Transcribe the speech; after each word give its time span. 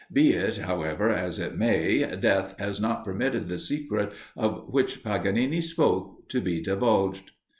Be 0.11 0.31
it, 0.31 0.57
however, 0.57 1.11
as 1.11 1.37
it 1.37 1.55
may, 1.55 1.99
death 2.15 2.55
has 2.57 2.79
not 2.81 3.05
permitted 3.05 3.47
the 3.47 3.59
secret, 3.59 4.11
of 4.35 4.67
which 4.67 5.03
Paganini 5.03 5.61
spoke, 5.61 6.27
to 6.29 6.41
be 6.41 6.59
divulged. 6.59 7.29